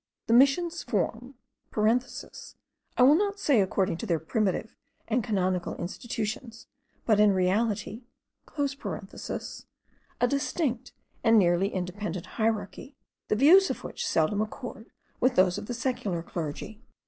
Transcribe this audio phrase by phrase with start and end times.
[0.25, 1.35] The Missions form
[1.77, 4.75] (I will not say according to their primitive
[5.07, 6.65] and canonical institutions,
[7.05, 8.01] but in reality)
[8.57, 10.93] a distinct
[11.23, 12.95] and nearly independent hierarchy,
[13.27, 16.81] the views of which seldom accord with those of the secular clergy.